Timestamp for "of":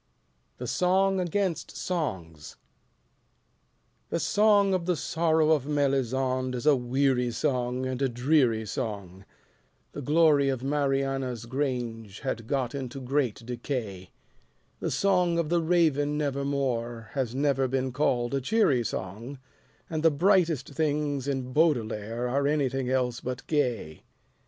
4.73-4.87, 5.51-5.67, 10.49-10.63, 15.37-15.49